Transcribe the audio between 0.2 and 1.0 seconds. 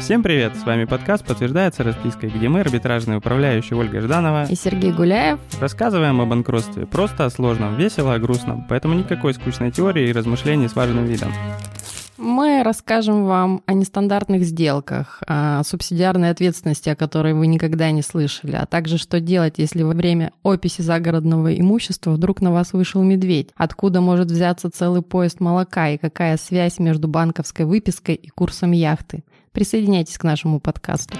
привет! С вами